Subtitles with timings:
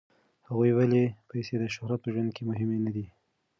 [0.47, 3.05] هغې ویلي، پیسې او شهرت په ژوند کې مهم نه دي.